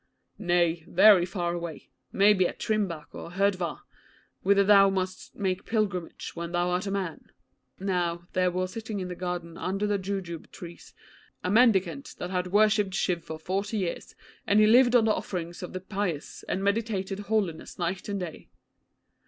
[0.39, 1.91] 'Nay, very far away.
[2.11, 3.81] Maybe at Trimbak or Hurdwar,
[4.41, 7.29] whither thou must make pilgrimage when thou art a man.
[7.79, 10.95] Now, there was sitting in the garden under the jujube trees,
[11.43, 14.15] a mendicant that had worshipped Shiv for forty years,
[14.47, 18.49] and he lived on the offerings of the pious, and meditated holiness night and day.'